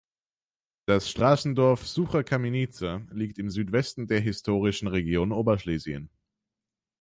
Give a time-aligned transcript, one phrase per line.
[0.87, 6.09] Das Straßendorf Sucha Kamienica liegt im Südwesten der historischen Region Oberschlesien.